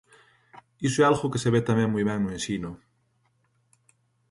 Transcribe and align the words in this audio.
Iso 0.87 0.99
é 1.01 1.05
algo 1.07 1.31
que 1.31 1.41
se 1.43 1.51
ve 1.53 1.61
tamén 1.69 1.89
moi 1.91 2.03
ben 2.09 2.19
no 2.21 2.33
ensino. 2.37 2.71